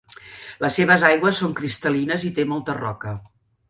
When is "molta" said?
2.57-2.81